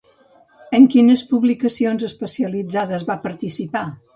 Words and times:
En 0.77 0.87
quines 0.93 1.21
publicacions 1.35 2.07
especialitzades 2.09 3.07
va 3.11 3.19
participar? 3.29 3.89